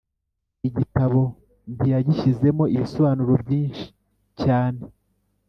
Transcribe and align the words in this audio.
Igitabo 0.67 1.21
ntiyagishyizemo 1.75 2.63
ibisobanuro 2.75 3.33
byinshi 3.43 3.85
cyane. 4.41 4.81